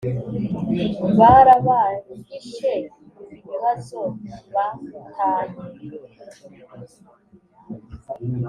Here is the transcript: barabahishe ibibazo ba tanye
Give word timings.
barabahishe 1.17 2.73
ibibazo 3.35 4.01
ba 4.53 4.65
tanye 5.15 5.63